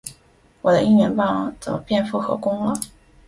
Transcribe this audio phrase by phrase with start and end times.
[0.63, 2.73] 我的应援棒怎么变成复合弓了？